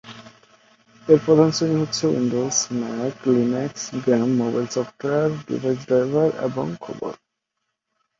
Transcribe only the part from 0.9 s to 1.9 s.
এর প্রধান শ্রেণী